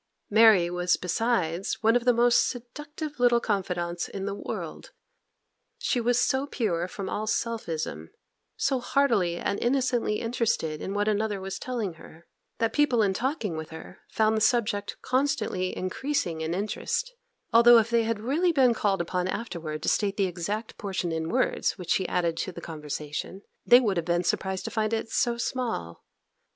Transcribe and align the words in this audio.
Mary 0.31 0.67
was 0.67 0.97
besides 0.97 1.77
one 1.83 1.95
of 1.95 2.05
the 2.05 2.11
most 2.11 2.49
seductive 2.49 3.19
little 3.19 3.39
confidantes 3.39 4.09
in 4.09 4.25
the 4.25 4.33
world. 4.33 4.93
She 5.77 6.01
was 6.01 6.19
so 6.19 6.47
pure 6.47 6.87
from 6.87 7.07
all 7.07 7.27
selfism, 7.27 8.07
so 8.57 8.79
heartily 8.79 9.35
and 9.37 9.59
innocently 9.59 10.19
interested 10.19 10.81
in 10.81 10.95
what 10.95 11.07
another 11.07 11.39
was 11.39 11.59
telling 11.59 11.93
her, 12.01 12.25
that 12.57 12.73
people 12.73 13.03
in 13.03 13.13
talking 13.13 13.55
with 13.55 13.69
her 13.69 13.99
found 14.09 14.35
the 14.35 14.41
subject 14.41 14.97
constantly 15.03 15.77
increasing 15.77 16.41
in 16.41 16.55
interest; 16.55 17.13
although 17.53 17.77
if 17.77 17.91
they 17.91 18.01
had 18.01 18.19
really 18.21 18.51
been 18.51 18.73
called 18.73 19.01
upon 19.01 19.27
afterwards 19.27 19.83
to 19.83 19.89
state 19.89 20.17
the 20.17 20.25
exact 20.25 20.79
portion 20.79 21.11
in 21.11 21.29
words 21.29 21.73
which 21.77 21.91
she 21.91 22.07
added 22.07 22.37
to 22.37 22.51
the 22.51 22.59
conversation, 22.59 23.43
they 23.67 23.79
would 23.79 23.97
have 23.97 24.07
been 24.07 24.23
surprised 24.23 24.65
to 24.65 24.71
find 24.71 24.93
it 24.93 25.11
so 25.11 25.37
small. 25.37 26.03